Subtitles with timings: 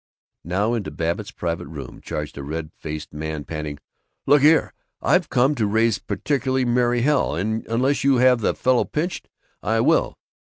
[0.43, 3.77] Now into Babbitt's private room charged a red faced man, panting,
[4.25, 4.73] "Look here!
[4.99, 9.29] I've come to raise particular merry hell, and unless you have that fellow pinched,
[9.61, 10.17] I will!"